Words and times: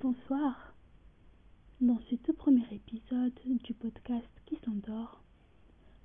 Bonsoir. 0.00 0.74
Dans 1.80 2.00
ce 2.10 2.16
tout 2.16 2.32
premier 2.32 2.66
épisode 2.72 3.32
du 3.62 3.74
podcast 3.74 4.26
qui 4.44 4.56
s'endort, 4.64 5.22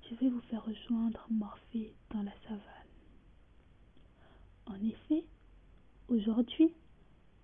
je 0.08 0.14
vais 0.14 0.28
vous 0.28 0.40
faire 0.42 0.64
rejoindre 0.64 1.26
Morphée 1.28 1.92
dans 2.10 2.22
la 2.22 2.30
savane. 2.44 2.60
En 4.66 4.76
effet, 4.76 5.24
aujourd'hui, 6.06 6.72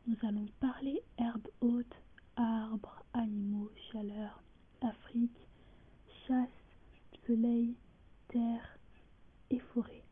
nous 0.06 0.16
allons 0.22 0.46
parler 0.60 1.02
herbes 1.18 1.48
hautes, 1.62 1.96
arbres, 2.36 3.02
animaux, 3.12 3.72
chaleur, 3.90 4.40
Afrique, 4.82 5.48
chasse, 6.28 6.48
soleil, 7.26 7.74
terre 8.28 8.78
et 9.50 9.58
forêt. 9.58 10.04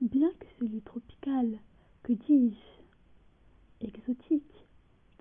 Bien 0.00 0.30
que 0.38 0.46
ce 0.60 0.66
lieu 0.66 0.82
tropical, 0.82 1.58
que 2.04 2.12
dis-je, 2.12 2.80
exotique, 3.80 4.66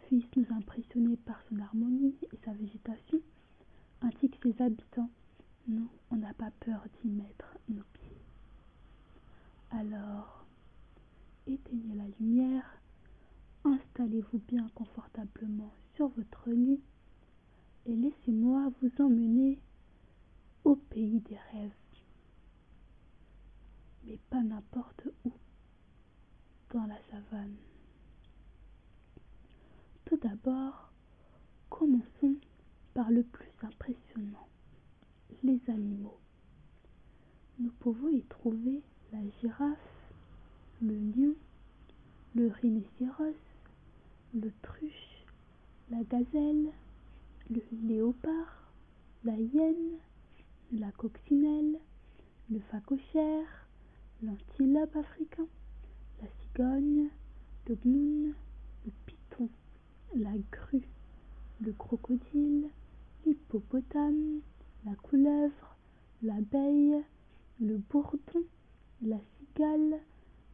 puisse 0.07 0.25
nous 0.35 0.45
impressionner 0.55 1.17
par 1.29 1.39
son 1.47 1.59
harmonie 1.59 2.15
et 2.33 2.39
sa 2.43 2.51
végétation, 2.53 3.21
ainsi 4.01 4.31
que 4.31 4.51
ses 4.51 4.63
habitants, 4.63 5.11
nous, 5.67 5.87
on 6.09 6.15
n'a 6.15 6.33
pas 6.33 6.49
peur 6.59 6.83
d'y 7.03 7.07
mettre 7.07 7.55
nos 7.69 7.83
pieds. 7.93 8.17
Alors, 9.69 10.43
éteignez 11.45 11.93
la 11.93 12.07
lumière, 12.19 12.81
installez-vous 13.63 14.39
bien 14.47 14.71
confortablement 14.73 15.71
sur 15.95 16.07
votre 16.07 16.49
lit 16.49 16.81
et 17.85 17.95
laissez-moi 17.95 18.71
vous 18.81 18.91
emmener 18.97 19.59
au 20.63 20.77
pays 20.77 21.19
des 21.19 21.37
rêves. 21.53 21.71
Mais 24.05 24.17
pas 24.31 24.41
n'importe 24.41 25.03
où, 25.25 25.31
dans 26.73 26.87
la 26.87 26.97
savane. 27.11 27.55
Tout 30.05 30.17
d'abord, 30.17 30.89
commençons 31.79 32.35
par 32.93 33.09
le 33.09 33.23
plus 33.23 33.53
impressionnant, 33.61 34.49
les 35.45 35.61
animaux. 35.69 36.19
Nous 37.57 37.71
pouvons 37.79 38.09
y 38.09 38.21
trouver 38.23 38.81
la 39.13 39.19
girafe, 39.39 39.77
le 40.81 40.93
lion, 40.93 41.35
le 42.35 42.49
rhinocéros, 42.49 43.33
l'autruche, 44.33 45.23
la 45.89 46.03
gazelle, 46.03 46.67
le 47.49 47.61
léopard, 47.87 48.73
la 49.23 49.37
hyène, 49.37 49.99
la 50.73 50.91
coccinelle, 50.91 51.79
le 52.51 52.59
phacochère, 52.71 53.69
l'antilope 54.21 54.97
africain, 54.97 55.47
la 56.21 56.27
cigogne, 56.41 57.07
le 57.67 57.77
gnoune, 57.85 58.33
le 58.85 58.91
python, 59.05 59.47
la 60.13 60.33
grue, 60.51 60.83
le 61.61 61.73
crocodile, 61.73 62.69
l'hippopotame, 63.25 64.39
la 64.85 64.95
couleuvre, 64.95 65.75
l'abeille, 66.23 67.03
le 67.59 67.77
bourdon, 67.89 68.43
la 69.01 69.17
cigale, 69.37 69.99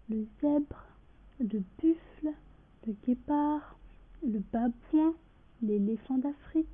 le 0.10 0.26
zèbre, 0.42 0.86
le 1.40 1.64
buffle, 1.80 2.34
le 2.88 2.96
guépard, 3.06 3.78
le 4.24 4.40
babouin, 4.52 5.14
l'éléphant 5.62 6.18
d'Afrique, 6.18 6.68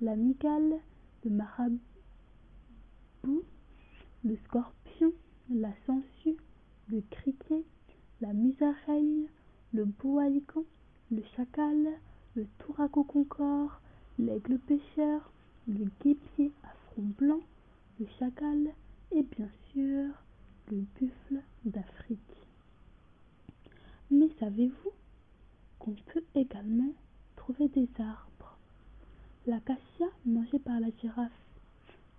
la 0.00 0.16
migale, 0.16 0.78
le 1.24 1.30
marabout, 1.30 1.80
le 4.24 4.36
scorpion, 4.44 5.12
la 5.50 5.72
sangsue, 5.86 6.36
le 6.88 7.02
criquet, 7.10 7.62
la 8.20 8.32
musaraigne, 8.32 9.26
le 9.72 9.84
boalican, 9.84 10.64
le 11.10 11.22
chacal, 11.36 11.88
le 12.34 12.46
touraco 12.58 13.04
concorde, 13.04 13.70
l'aigle 14.18 14.58
pêcheur, 14.58 15.30
le 15.68 15.86
guépier 16.02 16.52
à 16.64 16.72
front 16.86 17.10
blanc, 17.18 17.40
le 18.02 18.08
chacal 18.18 18.74
et 19.12 19.22
bien 19.22 19.48
sûr 19.72 20.10
le 20.72 20.78
buffle 20.98 21.40
d'Afrique. 21.64 22.18
Mais 24.10 24.28
savez-vous 24.40 24.90
qu'on 25.78 25.94
peut 26.12 26.24
également 26.34 26.92
trouver 27.36 27.68
des 27.68 27.88
arbres? 28.00 28.58
L'acacia 29.46 30.08
mangé 30.26 30.58
par 30.58 30.80
la 30.80 30.88
girafe, 31.00 31.30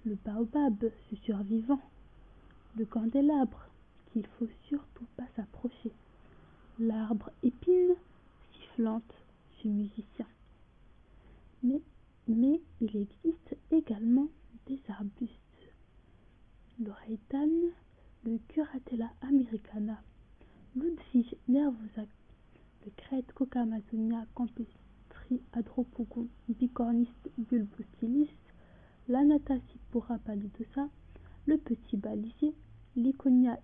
le 0.06 0.16
baobab, 0.24 0.90
ce 1.10 1.18
survivant, 1.18 1.82
le 2.78 2.86
candélabre 2.86 3.68
qu'il 4.12 4.26
faut 4.40 4.48
surtout 4.70 5.08
pas 5.18 5.28
s'approcher, 5.36 5.92
l'arbre 6.80 7.30
épine 7.44 7.96
sifflante, 8.54 9.14
ce 9.62 9.68
musicien. 9.68 10.28
Mais, 11.62 11.82
mais 12.30 12.62
il 12.80 12.96
existe 12.96 13.58
également 13.72 14.28
des 14.68 14.80
arbustes. 14.88 15.43
Le 16.80 16.92
reitan, 16.92 17.50
le 18.26 18.40
curatella 18.48 19.12
americana, 19.22 20.02
Ludwig 20.76 21.38
nervosa, 21.48 22.02
le 22.84 22.92
crête 22.98 23.32
Cocamazonia 23.34 24.26
campestri 24.34 25.42
adropogon 25.54 26.28
bicornis 26.50 27.14
bulbostylis, 27.38 28.32
l'Anatacipora 29.08 30.18
pallidosa, 30.18 30.90
le 31.46 31.58
petit 31.58 31.96
balisier, 31.96 32.56
l'Iconia 32.96 33.60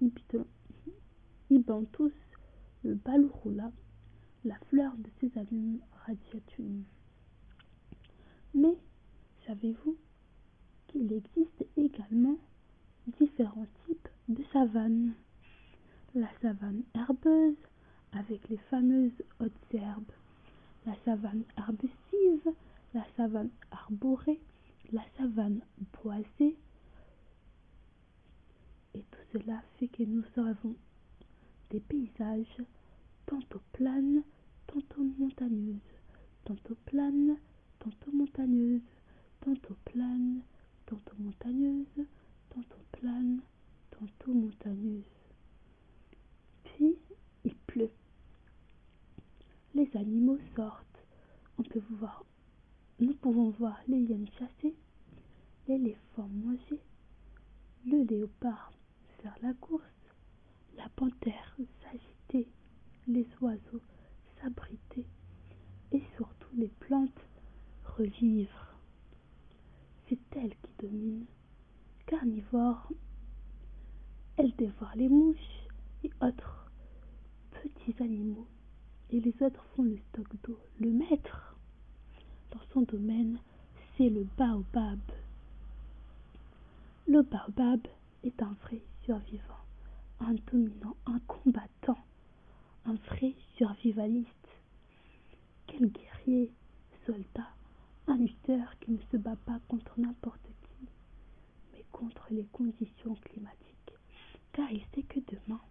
ibanthus, 1.49 2.13
le 2.83 2.93
balurula, 2.93 3.71
la 4.45 4.55
fleur 4.69 4.93
de 4.97 5.09
Sésamum 5.19 5.79
radiatum. 6.05 6.83
Mais 8.53 8.77
savez-vous 9.47 9.97
qu'il 10.87 11.11
existe 11.11 11.65
également 11.75 12.37
différents 13.17 13.67
types 13.85 14.07
de 14.27 14.43
savanes 14.53 15.13
La 16.15 16.29
savane 16.41 16.83
avec 18.13 18.49
les 18.49 18.57
fameuses 18.69 19.23
hautes 19.39 19.73
herbes, 19.73 20.11
la 20.85 20.95
savane 21.05 21.43
arbustive, 21.57 22.53
la 22.93 23.05
savane 23.15 23.49
arborée, 23.71 24.39
la 24.91 25.03
savane 25.17 25.61
boisée. 26.01 26.57
Et 28.95 29.03
tout 29.11 29.19
cela 29.31 29.61
fait 29.77 29.87
que 29.87 30.03
nous 30.03 30.23
avons 30.37 30.75
des 31.69 31.79
paysages 31.79 32.63
tantôt 33.25 33.61
planes, 33.73 34.23
tantôt 34.67 35.03
montagneuses, 35.19 35.77
tantôt 36.45 36.77
planes, 36.85 37.37
tantôt 37.79 38.11
montagneuses, 38.11 38.81
tantôt 39.41 39.77
planes, 39.85 40.41
tantôt 40.87 41.15
montagneuses, 41.19 42.05
tantôt 42.49 42.83
planes, 42.91 43.39
tantôt 43.91 44.33
montagneuses. 44.33 45.03
Puis 46.63 46.95
il 47.43 47.55
pleut. 47.55 47.91
Les 49.75 49.89
animaux 49.95 50.39
sortent. 50.55 50.85
On 51.57 51.63
peut 51.63 51.81
voir, 51.89 52.23
nous 52.99 53.13
pouvons 53.13 53.49
voir 53.51 53.79
les 53.87 53.99
hyènes 53.99 54.29
chasser, 54.37 54.75
l'éléphant 55.67 56.27
manger, 56.27 56.79
le 57.85 58.03
léopard 58.03 58.71
faire 59.21 59.35
la 59.41 59.53
course, 59.55 59.83
la 60.77 60.87
panthère 60.95 61.57
s'agiter, 61.81 62.47
les 63.07 63.27
oiseaux 63.41 63.81
s'abriter 64.41 65.05
et 65.91 66.01
surtout 66.15 66.55
les 66.55 66.71
plantes 66.79 67.27
revivre. 67.83 68.75
C'est 70.07 70.19
elle 70.35 70.55
qui 70.55 70.71
domine. 70.79 71.25
Carnivore, 72.05 72.89
elle 74.37 74.55
dévore 74.55 74.93
les 74.95 75.09
mouches 75.09 75.67
et 76.03 76.11
autres 76.21 76.68
petits 77.61 77.95
animaux 78.01 78.47
et 79.11 79.19
les 79.19 79.33
autres 79.41 79.63
font 79.75 79.83
le 79.83 79.97
stock 80.09 80.27
d'eau. 80.43 80.59
Le 80.79 80.91
maître 80.91 81.55
dans 82.51 82.61
son 82.73 82.81
domaine, 82.81 83.39
c'est 83.97 84.09
le 84.09 84.25
baobab. 84.37 84.99
Le 87.07 87.21
baobab 87.21 87.81
est 88.23 88.41
un 88.41 88.55
vrai 88.63 88.81
survivant, 89.03 89.63
un 90.19 90.35
dominant, 90.51 90.95
un 91.05 91.19
combattant, 91.27 91.97
un 92.85 92.95
vrai 93.09 93.33
survivaliste. 93.57 94.27
Quel 95.67 95.91
guerrier, 95.91 96.51
soldat, 97.05 97.49
un 98.07 98.17
lutteur 98.17 98.77
qui 98.79 98.91
ne 98.91 99.01
se 99.11 99.17
bat 99.17 99.35
pas 99.45 99.59
contre 99.67 99.99
n'importe 99.99 100.41
qui, 100.63 100.87
mais 101.73 101.83
contre 101.91 102.27
les 102.31 102.45
conditions 102.45 103.15
climatiques, 103.15 103.93
car 104.53 104.71
il 104.71 104.81
sait 104.93 105.03
que 105.03 105.19
demain, 105.19 105.61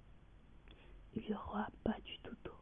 il 1.26 1.34
aura 1.34 1.68
pas 1.84 1.96
du 2.04 2.18
tout 2.22 2.34
d'eau. 2.44 2.52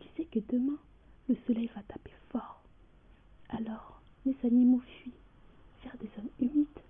Il 0.00 0.06
sait 0.16 0.24
que 0.26 0.40
demain, 0.52 0.78
le 1.28 1.36
soleil 1.46 1.70
va 1.74 1.82
taper 1.82 2.12
fort. 2.30 2.62
Alors, 3.48 4.00
les 4.24 4.36
animaux 4.44 4.80
fuient 4.80 5.12
vers 5.82 5.96
des 5.98 6.08
zones 6.16 6.30
humides 6.40 6.80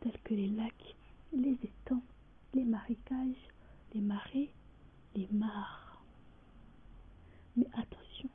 telles 0.00 0.20
que 0.24 0.34
les 0.34 0.48
lacs, 0.48 0.96
les 1.32 1.52
étangs, 1.62 2.02
les 2.54 2.64
marécages, 2.64 3.48
les 3.94 4.00
marais, 4.00 4.50
les 5.14 5.28
mares. 5.32 6.02
Mais 7.56 7.66
attention, 7.74 8.28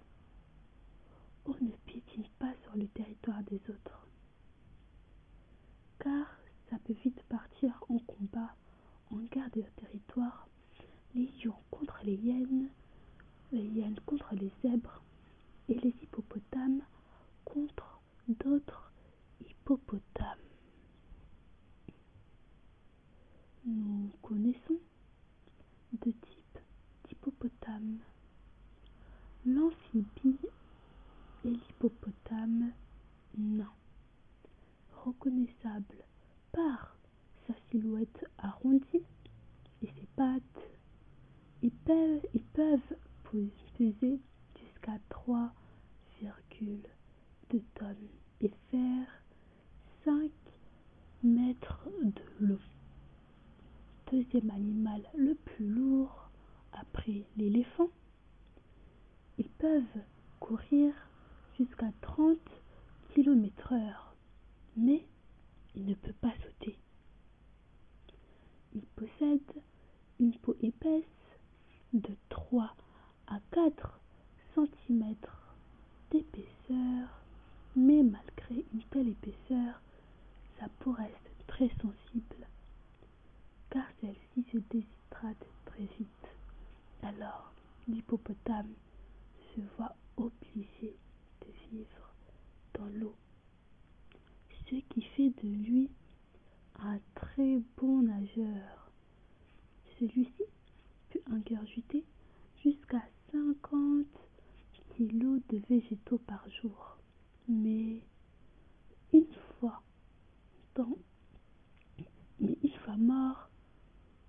on 1.45 1.55
ne 1.61 1.71
piétine 1.85 2.27
pas 2.39 2.53
sur 2.63 2.75
le 2.75 2.87
territoire 2.87 3.41
des 3.43 3.61
autres, 3.69 4.07
car 5.99 6.27
ça 6.69 6.77
peut 6.79 6.95
vite 7.03 7.21
partir 7.29 7.83
en 7.89 7.99
combat, 7.99 8.55
en 9.11 9.17
guerre 9.17 9.49
de 9.51 9.61
territoire 9.77 10.47
les 11.15 11.31
lions 11.43 11.55
contre 11.71 11.99
les 12.03 12.15
hyènes, 12.15 12.69
les 13.51 13.63
hyènes 13.63 13.99
contre 14.05 14.35
les 14.35 14.51
zèbres 14.61 15.01
et 15.69 15.75
les 15.75 15.95
hippopotames 16.01 16.81
contre 17.45 18.01
d'autres 18.27 18.91
hippopotames. 19.47 20.39
Nous 23.65 24.09
connaissons 24.21 24.77
deux 25.93 26.13
types 26.13 26.59
d'hippopotames, 27.07 27.99
l'amphibie 29.45 30.37
et 31.45 31.49
l'hippopotame 31.49 32.71
nain, 33.37 33.71
reconnaissable 35.03 36.03
par 36.51 36.95
sa 37.47 37.53
silhouette 37.69 38.25
arrondie 38.37 39.03
et 39.81 39.87
ses 39.87 40.07
pattes. 40.15 40.41
Ils 41.61 41.71
peuvent, 41.71 42.25
ils 42.33 42.43
peuvent 42.43 42.95
peser 43.23 44.19
jusqu'à 44.59 44.97
3,2 45.09 47.61
tonnes 47.75 48.09
et 48.41 48.51
faire 48.71 49.07
5 50.03 50.31
mètres 51.23 51.87
de 52.01 52.47
long. 52.47 52.59
Deuxième 54.11 54.51
animal 54.51 55.01
le 55.17 55.33
plus 55.33 55.67
lourd 55.67 56.29
après 56.73 57.23
l'éléphant. 57.37 57.89
Ils 59.39 59.49
peuvent 59.49 59.83
courir 60.39 60.93
jusqu'à 61.57 61.91
30 62.01 62.37
km 63.13 63.73
heure, 63.73 64.15
mais 64.77 65.03
il 65.75 65.85
ne 65.85 65.95
peut 65.95 66.13
pas 66.21 66.33
sauter. 66.43 66.77
Il 68.75 68.83
possède 68.95 69.41
une 70.19 70.33
peau 70.37 70.55
épaisse 70.61 71.03
de 71.93 72.15
3 72.29 72.75
à 73.27 73.39
4 73.51 73.99
cm 74.53 75.15
d'épaisseur, 76.11 77.21
mais 77.75 78.03
malgré 78.03 78.65
une 78.73 78.83
telle 78.91 79.09
épaisseur, 79.09 79.81
sa 80.59 80.69
peau 80.79 80.91
reste 80.91 81.31
très 81.47 81.69
sensible, 81.81 82.44
car 83.75 83.83
celle-ci 83.99 84.45
se 84.53 84.57
déshydrate 84.69 85.45
très 85.65 85.83
vite. 85.99 86.27
Alors, 87.03 87.51
l'hippopotame 87.89 88.71
se 89.53 89.59
voit 89.75 89.93
obligé 90.15 90.95
de 91.41 91.47
vivre 91.69 92.13
dans 92.75 92.85
l'eau, 92.97 93.13
ce 94.69 94.75
qui 94.75 95.01
fait 95.01 95.29
de 95.43 95.49
lui 95.49 95.89
un 96.79 96.99
très 97.15 97.59
bon 97.75 98.03
nageur. 98.03 98.91
Celui-ci 99.99 100.43
peut 101.09 101.21
ingurgiter 101.29 102.05
jusqu'à 102.63 103.03
50 103.33 104.05
kilos 104.95 105.41
de 105.49 105.57
végétaux 105.67 106.19
par 106.19 106.49
jour. 106.61 106.97
Mais 107.49 107.99
une 109.11 109.33
fois 109.59 109.81
dans, 110.75 110.97
mais 112.39 112.57
une 112.63 112.71
fois 112.71 112.95
mort, 112.95 113.49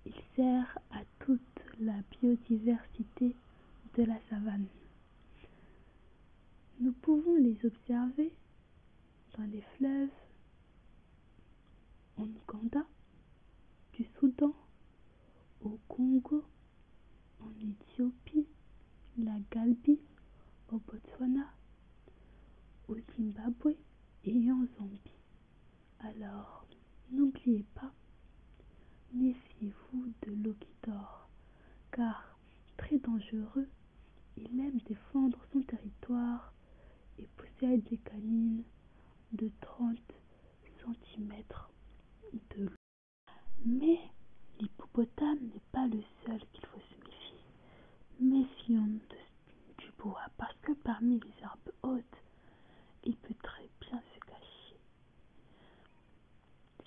il 0.07 0.13
sert 0.35 0.77
à 0.91 1.01
toute 1.19 1.41
la 1.79 1.95
biodiversité 2.11 3.35
de 3.97 4.03
la 4.03 4.17
savane. 4.29 4.67
Nous 6.79 6.93
pouvons 6.93 7.35
les 7.35 7.57
observer 7.65 8.31
dans 9.37 9.43
les 9.45 9.63
fleuves 9.77 10.09
en 12.17 12.23
Ouganda, 12.23 12.85
du 13.93 14.05
Soudan, 14.19 14.53
au 15.61 15.77
Congo, 15.87 16.43
en 17.41 17.51
Éthiopie, 17.59 18.47
la 19.17 19.37
Galbie, 19.51 19.99
au 20.71 20.77
Botswana, 20.79 21.51
au 22.87 22.95
Zimbabwe 23.17 23.75
et 24.23 24.51
en 24.51 24.65
Zambie. 24.77 25.01
Alors, 25.99 26.65
n'oubliez 27.11 27.65
pas, 27.75 27.91
méfiez-vous 29.61 30.13
de 30.21 30.31
l'eau 30.43 30.55
qui 30.59 30.67
car 31.91 32.37
très 32.77 32.97
dangereux, 32.99 33.67
il 34.35 34.59
aime 34.59 34.79
défendre 34.87 35.39
son 35.51 35.61
territoire 35.61 36.53
et 37.17 37.27
possède 37.37 37.83
des 37.89 37.97
canines 37.97 38.63
de 39.31 39.49
30 39.61 39.97
cm 40.79 41.31
de 42.55 42.63
long. 42.63 42.71
Mais 43.65 43.99
l'hippopotame 44.59 45.39
n'est 45.53 45.61
pas 45.71 45.87
le 45.87 46.01
seul 46.25 46.39
qu'il 46.53 46.65
faut 46.67 46.79
se 46.79 47.05
méfier. 47.05 47.39
Méfions-nous 48.19 49.01
du 49.77 49.91
bois 49.97 50.21
parce 50.37 50.55
que 50.61 50.73
parmi 50.73 51.19
les 51.19 51.43
herbes 51.43 51.71
hautes, 51.83 52.23
il 53.03 53.15
peut 53.17 53.35
très 53.43 53.69
bien 53.81 54.01
se 54.13 54.19
cacher. 54.19 54.79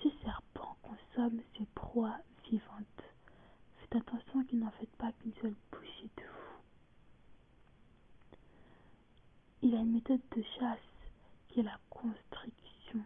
Ce 0.02 0.08
serpent 0.22 0.76
consomme 0.82 1.40
ses 1.58 1.66
proies 1.74 2.18
Faites 2.58 3.94
attention 3.96 4.42
qu'il 4.44 4.58
n'en 4.58 4.70
fait 4.72 4.90
pas 4.98 5.12
qu'une 5.12 5.32
seule 5.40 5.54
bouchée 5.70 6.10
de 6.16 6.22
vous. 6.22 6.62
Il 9.62 9.74
a 9.76 9.78
une 9.78 9.92
méthode 9.92 10.20
de 10.34 10.42
chasse 10.58 10.78
qui 11.48 11.60
est 11.60 11.64
la 11.64 11.78
constriction, 11.90 13.04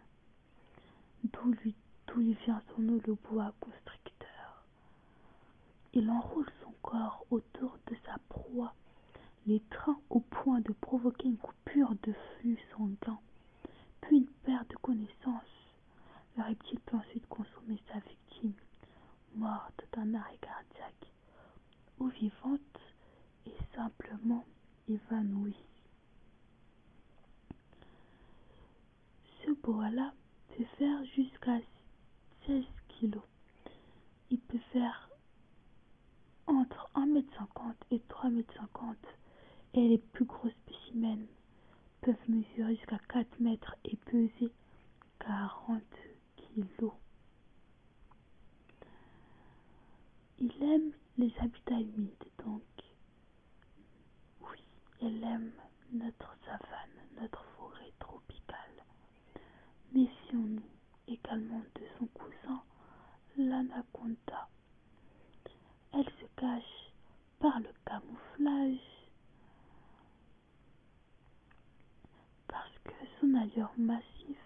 d'où 1.25 1.51
lui, 1.63 1.75
lui 2.15 2.33
vient 2.45 2.61
son 2.73 2.81
nom 2.81 2.99
le 3.05 3.13
bois 3.13 3.53
constricteur. 3.59 4.63
Il 5.93 6.09
enroule 6.09 6.49
son 6.63 6.71
corps 6.81 7.25
autour 7.29 7.77
de 7.87 7.95
sa 8.05 8.17
proie, 8.29 8.73
l'étreint 9.45 9.99
au 10.09 10.21
point 10.21 10.61
de 10.61 10.71
provoquer 10.73 11.27
une 11.27 11.37
coupure 11.37 11.93
de 12.03 12.13
flux 12.13 12.57
sanguin, 12.71 13.19
puis 14.01 14.17
une 14.17 14.27
perte 14.43 14.69
de 14.69 14.75
connaissance. 14.77 15.43
Le 16.37 16.43
reptile 16.43 16.79
peut 16.79 16.97
ensuite 16.97 17.27
consommer 17.27 17.79
sa 17.91 17.99
victime, 17.99 18.53
morte 19.35 19.85
d'un 19.93 20.13
arrêt 20.15 20.37
cardiaque, 20.41 21.11
ou 21.99 22.07
vivante 22.07 22.79
et 23.45 23.55
simplement 23.75 24.45
évanouie. 24.87 25.55
Ce 29.43 29.51
boa-là 29.51 30.13
peut 30.49 30.65
faire 30.77 31.05
jusqu'à 31.15 31.59
16 32.47 32.63
kg. 32.87 33.19
Il 34.31 34.39
peut 34.39 34.59
faire 34.71 35.09
entre 36.47 36.89
1m50 36.95 37.73
et 37.91 38.01
3m50 38.09 38.95
et 39.73 39.87
les 39.87 39.97
plus 39.97 40.25
gros 40.25 40.49
spécimens 40.49 41.25
peuvent 42.01 42.15
mesurer 42.29 42.75
jusqu'à 42.75 42.99
4 43.09 43.39
mètres 43.39 43.75
et 43.83 43.95
peser 43.97 44.51
40 45.19 45.81
kg. 46.37 46.91
Il 50.39 50.51
aime 50.63 50.91
les 51.17 51.33
habitats 51.39 51.79
humides, 51.79 52.29
donc 52.43 52.61
oui, 54.41 54.57
il 55.01 55.23
aime 55.23 55.51
notre 55.91 56.35
savane, 56.45 57.21
notre 57.21 57.43
forêt 57.57 57.91
tropicale. 57.99 58.83
Méfions-nous 59.93 60.61
également 61.07 61.63
de 61.75 61.81
son 61.97 62.05
cousin, 62.07 62.61
l'anaconda. 63.37 64.49
Elle 65.93 66.05
se 66.05 66.25
cache 66.35 66.91
par 67.39 67.59
le 67.59 67.69
camouflage 67.85 68.79
parce 72.47 72.77
que 72.83 72.91
son 73.19 73.33
allure 73.35 73.71
massif 73.77 74.37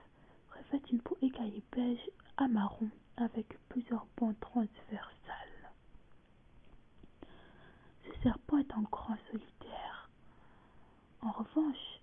revêt 0.51 0.81
une 0.91 1.01
peau 1.01 1.17
écaillée 1.21 1.63
beige 1.71 2.09
à 2.37 2.47
marron 2.47 2.89
avec 3.17 3.57
plusieurs 3.69 4.05
bandes 4.17 4.39
transversales. 4.39 5.71
Ce 8.05 8.08
serpent 8.23 8.57
est 8.57 8.73
un 8.73 8.81
grand 8.83 9.17
solitaire. 9.31 10.09
En 11.21 11.31
revanche, 11.31 12.01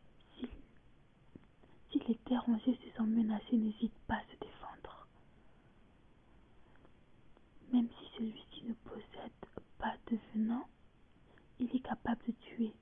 si 1.91 1.99
les 2.09 2.19
dérangés 2.27 2.79
se 2.85 2.97
sont 2.97 3.07
menacés, 3.07 3.57
n'hésite 3.57 3.95
pas 4.07 4.17
à 4.17 4.23
se 4.23 4.39
défendre. 4.41 5.07
Même 7.73 7.89
si 7.89 8.17
celui-ci 8.17 8.65
ne 8.65 8.75
possède 8.75 9.33
pas 9.79 9.95
de 10.11 10.19
venin, 10.35 10.65
il 11.59 11.75
est 11.75 11.81
capable 11.81 12.23
de 12.27 12.33
tuer, 12.33 12.73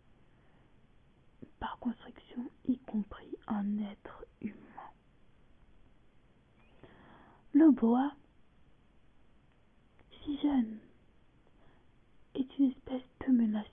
par 1.61 1.79
construction, 1.79 2.51
y 2.67 2.79
compris 2.79 3.37
un 3.47 3.79
être 3.79 4.25
humain. 4.41 4.91
Le 7.53 7.71
boa, 7.71 8.13
si 10.25 10.37
jeune, 10.39 10.79
est 12.35 12.59
une 12.59 12.71
espèce 12.71 13.04
peu 13.25 13.33
menacée. 13.33 13.69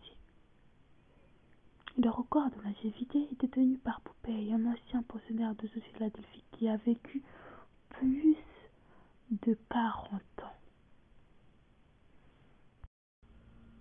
Le 1.98 2.10
record 2.10 2.50
de 2.52 2.62
longévité 2.64 3.28
est 3.32 3.42
détenu 3.42 3.78
par 3.78 4.02
Poupée, 4.02 4.54
un 4.54 4.66
ancien 4.66 5.04
pensionnaire 5.04 5.56
de 5.56 5.68
Philadelphie 5.68 6.44
qui 6.54 6.70
a 6.70 6.78
vécu 6.78 7.22
plus 7.90 8.36
de 9.46 9.58
40 9.70 10.22
ans. 10.44 10.56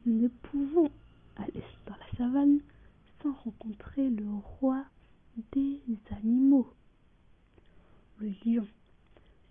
Nous 0.07 0.23
ne 0.23 0.29
pouvons 0.29 0.91
aller 1.37 1.65
dans 1.87 1.97
la 1.97 2.17
savane 2.17 2.61
sans 3.23 3.33
rencontrer 3.33 4.09
le 4.11 4.29
roi 4.61 4.85
des 5.53 5.81
animaux, 6.11 6.73
le 8.19 8.33
lion. 8.45 8.67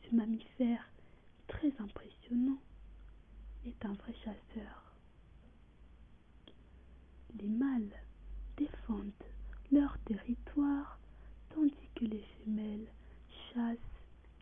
Ce 0.03 0.15
mammifère 0.15 0.89
très 1.47 1.71
impressionnant 1.79 2.59
est 3.65 3.85
un 3.85 3.93
vrai 3.93 4.13
chasseur. 4.25 4.78
Les 7.39 7.47
mâles 7.49 7.91
défendent 8.57 9.11
leur 9.71 9.97
territoire 9.99 10.99
tandis 11.53 11.89
que 11.95 12.05
les 12.05 12.23
femelles 12.43 12.87
chassent 13.53 13.77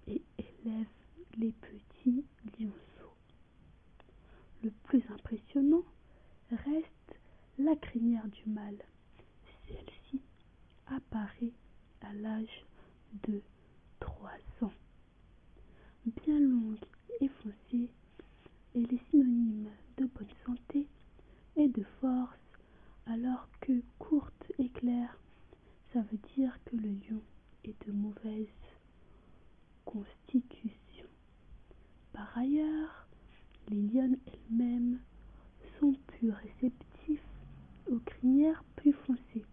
et 0.08 0.22
élèvent 0.38 0.86
les 1.38 1.52
petits 1.52 2.26
lionceaux. 2.60 3.14
Le 4.64 4.72
plus 4.84 5.04
impressionnant 5.10 5.84
reste 6.52 7.20
la 7.60 7.76
crinière 7.76 8.28
du 8.28 8.50
mâle. 8.50 8.84
Celle-ci 9.68 10.22
apparaît 10.88 11.54
à 12.02 12.14
l'âge 12.14 12.66
de 13.28 13.42
trois 14.00 14.38
ans. 14.62 14.74
Bien 16.26 16.40
longue 16.40 16.84
et 17.20 17.28
foncée, 17.28 17.90
elle 18.76 18.94
est 18.94 19.10
synonyme 19.12 19.70
de 19.98 20.06
bonne 20.06 20.34
santé 20.46 20.88
et 21.56 21.68
de 21.68 21.84
force, 22.02 22.38
alors 23.08 23.48
que 23.62 23.82
courte 24.00 24.52
et 24.60 24.70
claire, 24.70 25.18
ça 25.94 26.02
veut 26.02 26.20
dire 26.36 26.58
que 26.66 26.76
le 26.76 26.90
lion 26.90 27.22
est 27.64 27.76
de 27.88 27.92
mauvaise 27.92 28.48
constitution. 29.86 31.08
Par 32.14 32.38
ailleurs, 32.38 33.08
les 33.70 33.82
lionnes 33.82 34.18
elles-mêmes 34.28 35.00
sont 35.80 35.94
plus 36.08 36.32
réceptifs 36.32 37.22
aux 37.90 38.00
crinières 38.00 38.64
plus 38.76 38.94
foncées 38.94 39.46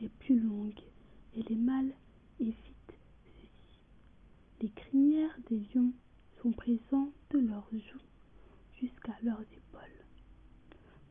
et 0.00 0.08
plus 0.08 0.38
longues, 0.40 0.82
et 1.34 1.42
les 1.44 1.56
mâles 1.56 1.92
évitent 2.40 2.98
ceci. 3.24 3.48
Les 4.60 4.68
lions 5.54 5.92
sont 6.42 6.52
présentes 6.52 7.12
de 7.30 7.38
leurs 7.38 7.68
joues 7.70 8.00
jusqu'à 8.80 9.14
leurs 9.22 9.40
épaules. 9.40 10.04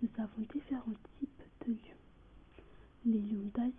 Nous 0.01 0.09
avons 0.17 0.41
différents 0.53 0.93
types 1.19 1.41
de 1.65 1.71
lions. 1.73 2.01
Les 3.05 3.21
lions 3.21 3.49
d'Asie 3.53 3.73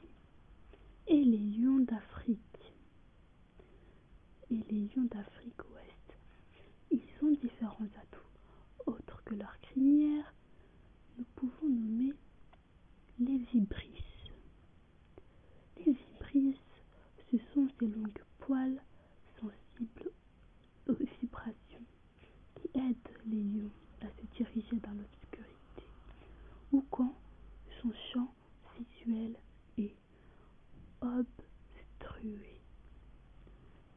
et 1.08 1.25
les 1.25 1.38
lions 1.38 1.80
d'Afrique. 1.80 2.38
Et 4.50 4.60
les 4.70 4.88
lions 4.94 5.08
d'Afrique 5.10 5.60
ouest. 5.72 6.16
Ils 6.90 7.25
ont 7.26 7.32
différents 7.32 7.84
atouts. 7.96 8.20
Autres 8.86 9.22
que 9.25 9.34
leur 9.34 9.58
crinière, 9.60 10.32
nous 11.18 11.25
pouvons 11.34 11.68
nommer 11.68 12.12
les 13.18 13.38
vibrisses. 13.38 14.30
Les 15.84 15.92
vibrisses, 15.92 16.56
ce 17.30 17.38
sont 17.52 17.68
ces 17.78 17.86
longues 17.86 18.22
poils 18.38 18.80
sensibles 19.40 20.10
aux 20.88 20.94
vibrations 21.20 21.84
qui 22.54 22.78
aident 22.78 23.16
les 23.26 23.42
lions 23.42 23.70
à 24.02 24.06
se 24.06 24.36
diriger 24.36 24.76
dans 24.76 24.92
l'obscurité 24.92 25.82
ou 26.72 26.82
quand 26.90 27.14
son 27.82 27.92
champ 28.12 28.32
visuel 28.78 29.34
est 29.78 29.94
obstrué. 31.00 32.60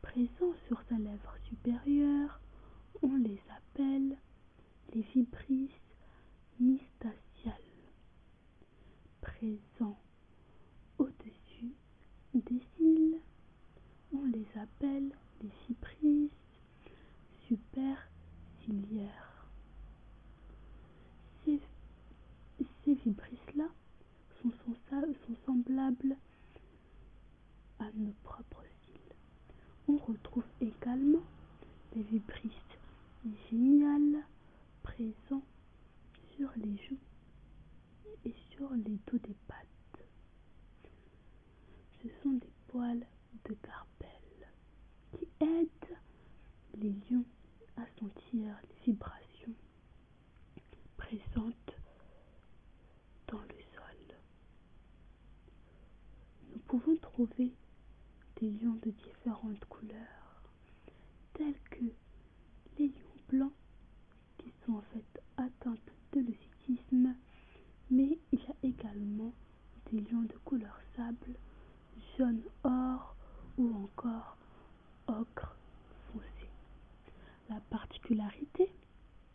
Présents 0.02 0.54
sur 0.68 0.82
sa 0.90 0.98
lèvre 0.98 1.36
supérieure, 1.48 2.40
on 3.02 3.16
les 3.18 3.40
appelle 3.56 4.18
les 4.94 5.02
vibrisses 5.14 5.70
mystaciales. 6.60 7.56
Présents 9.22 10.00
au-dessus 10.98 11.74
des 12.34 12.62
cils, 12.78 13.20
on 14.14 14.26
les 14.26 14.48
appelle 14.56 15.12
les 15.42 15.50
vibrisses 15.68 16.32
superciliaires. 17.48 19.48
Ces, 21.46 21.60
ces 22.86 22.94
vibrisses-là 22.96 23.68
sont, 24.42 24.52
sont 24.68 25.36
semblables 25.46 26.16
à 27.80 27.86
nos 27.96 28.14
propres 28.24 28.64
cils. 28.86 29.16
On 29.88 29.98
retrouve 29.98 30.46
également 30.62 31.24
les 31.96 32.04
vibrisses 32.04 32.52
géniales 33.50 34.24
présents 34.84 35.44
sur 36.36 36.50
les 36.58 36.78
joues 36.88 37.00
et 38.26 38.34
sur 38.52 38.70
les 38.74 38.98
dos 39.08 39.18
des 39.18 39.36
pattes. 39.48 39.66
Ce 42.02 42.08
sont 42.24 42.34
des 42.34 42.52
poils 42.68 43.06
de 43.46 43.54
carpelle 43.56 44.48
qui 45.14 45.28
aident 45.42 45.98
les 46.78 46.94
lions 47.10 47.26
à 47.78 47.86
sentir 48.00 48.56
les 48.70 48.76
vibrations 48.86 49.54
présentes 50.98 51.74
dans 53.28 53.42
le 53.42 53.62
sol. 53.76 54.16
Nous 56.52 56.60
pouvons 56.60 56.96
des 57.26 58.50
lions 58.50 58.78
de 58.82 58.92
différentes 58.92 59.66
couleurs, 59.66 60.44
tels 61.34 61.60
que 61.70 61.84
les 62.78 62.88
lions 62.88 63.22
blancs 63.30 63.54
qui 64.38 64.52
sont 64.66 64.74
en 64.74 64.82
fait 64.94 65.22
atteints 65.38 65.76
de 66.14 66.22
leucisme, 66.22 67.16
mais 67.92 68.18
il 68.32 68.40
y 68.40 68.48
a 68.48 68.56
également 68.64 69.34
des 69.92 70.00
lions 70.00 70.22
de 70.22 70.38
couleur 70.46 70.80
sable, 70.96 71.36
jaune 72.18 72.42
or 72.64 73.16
ou 73.58 73.70
encore 73.84 74.38
ocre 75.08 75.56
foncé. 76.12 76.50
La 77.50 77.60
particularité 77.70 78.72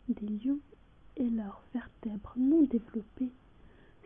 des 0.09 0.27
lions 0.27 0.59
est 1.17 1.29
leur 1.29 1.61
vertèbre 1.73 2.33
non 2.37 2.63
développée 2.63 3.31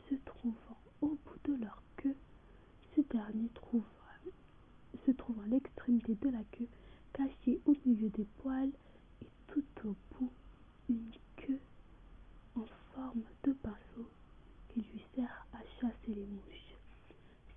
se 0.10 0.16
trouvant 0.26 0.78
au 1.02 1.18
bout 1.26 1.52
de 1.52 1.54
leur 1.62 1.82
queue. 1.98 2.16
Ce 2.96 3.02
dernier 3.02 3.50
trouve, 3.54 3.84
se 5.06 5.12
trouve 5.12 5.40
à 5.42 5.48
l'extrémité 5.48 6.16
de 6.16 6.30
la 6.30 6.44
queue, 6.52 6.68
caché 7.14 7.60
au 7.66 7.76
milieu 7.86 8.10
des 8.10 8.26
poils 8.40 8.72
et 9.22 9.28
tout 9.48 9.64
au 9.86 9.96
bout 10.16 10.32
une 10.90 11.12
queue 11.36 11.60
en 12.56 12.66
forme 12.94 13.24
de 13.44 13.54
pinceau 13.54 14.10
qui 14.70 14.82
lui 14.82 15.04
sert 15.16 15.46
à 15.54 15.60
chasser 15.80 16.14
les 16.14 16.26
mouches. 16.26 16.76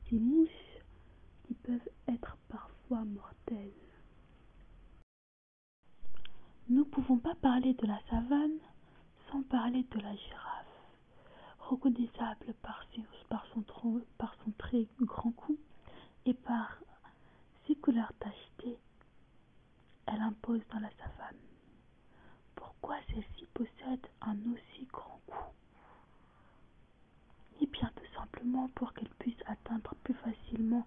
Ces 0.09 0.19
mouches 0.19 0.51
qui 1.47 1.55
peuvent 1.55 1.89
être 2.09 2.37
parfois 2.49 3.05
mortelles. 3.05 3.71
Nous 6.69 6.79
ne 6.81 6.85
pouvons 6.85 7.19
parler 7.37 7.75
de 7.75 7.87
la 7.87 7.99
savane 8.11 8.59
sans 9.31 9.43
parler 9.45 9.85
de 9.91 10.01
la 10.01 10.15
girafe. 10.15 10.67
Reconnaissable 11.61 12.55
par 12.63 12.85
son 14.45 14.51
très 14.59 14.87
grand 15.01 15.31
cou 15.33 15.57
et 16.27 16.35
par 16.35 16.79
ses 17.67 17.75
couleurs 17.77 18.13
tachetées, 18.19 18.79
elle 20.07 20.21
impose 20.21 20.61
dans 20.73 20.81
la 20.81 20.91
savane. 20.91 21.39
Pourquoi 22.55 22.97
celle-ci 23.09 23.47
possède 23.55 24.07
un 24.21 24.37
aussi 24.53 24.87
grand 24.93 25.21
cou? 25.27 25.45
Eh 27.61 27.67
bien, 27.67 27.91
tout 27.97 28.15
simplement 28.15 28.69
pour 28.75 28.93
qu'elle 28.93 29.09
puisse 29.19 29.41
atteindre 29.47 29.95
plus 30.05 30.15
facilement 30.15 30.85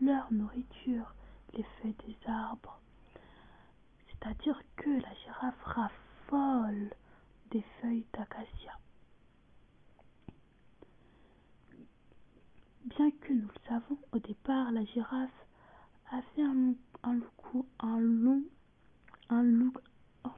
leur 0.00 0.32
nourriture, 0.32 1.14
les 1.54 1.64
feuilles 1.64 1.96
des 2.06 2.16
arbres. 2.26 2.78
C'est-à-dire 4.20 4.60
que 4.76 4.90
la 4.90 5.14
girafe 5.14 5.62
raffole 5.62 6.90
des 7.50 7.64
feuilles 7.80 8.06
d'acacia. 8.12 8.78
Bien 12.84 13.10
que 13.10 13.32
nous 13.32 13.48
le 13.48 13.68
savons, 13.68 13.98
au 14.12 14.18
départ, 14.18 14.72
la 14.72 14.84
girafe 14.84 15.46
avait 16.10 16.42
un, 16.42 16.74
long, 17.02 17.64
un, 17.80 17.98
long, 18.00 18.42
un 19.30 19.70
oh 20.24 20.30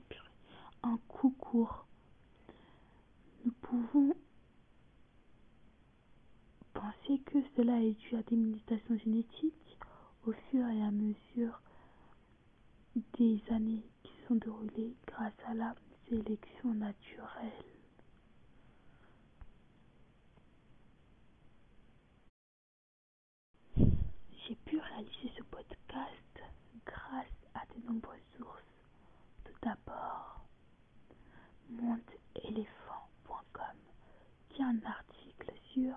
un 0.83 0.99
cou 1.09 1.31
court. 1.31 1.87
Nous 3.45 3.53
pouvons 3.63 4.15
penser 6.75 7.19
que 7.27 7.39
cela 7.57 7.81
est 7.81 7.93
dû 7.93 8.17
à 8.17 8.23
des 8.23 8.37
mutations 8.37 8.99
génétiques 8.99 9.79
au 10.27 10.33
fur 10.51 10.67
et 10.69 10.83
à 10.83 10.91
mesure 10.91 11.61
des 13.19 13.41
années 13.51 13.85
qui 14.03 14.13
sont 14.27 14.37
déroulées 14.37 14.95
grâce 15.07 15.33
à 15.47 15.55
la 15.55 15.75
sélection 16.09 16.75
naturelle. 16.75 17.53
J'ai 23.77 24.55
pu 24.65 24.79
réaliser 24.79 25.31
ce 25.37 25.43
podcast 25.45 26.41
grâce 26.85 27.27
à 27.55 27.61
de 27.75 27.87
nombreuses 27.87 28.19
sources. 28.37 28.63
Tout 29.45 29.53
d'abord, 29.63 30.45
mondeéléphant.com 31.71 33.77
qui 34.51 34.63
a 34.63 34.67
un 34.67 34.83
article 34.85 35.53
sur 35.73 35.95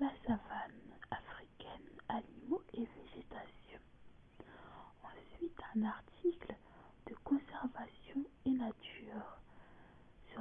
la 0.00 0.10
savane 0.26 0.72
africaine, 1.10 1.88
animaux 2.08 2.62
et 2.74 2.84
végétation. 2.84 3.80
Ensuite, 5.02 5.58
un 5.74 5.82
article 5.84 6.03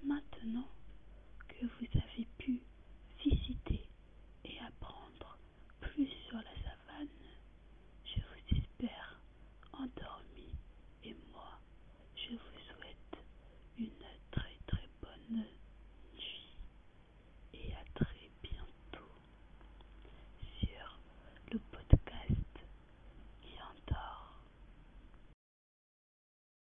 Maintenant, 0.04 0.68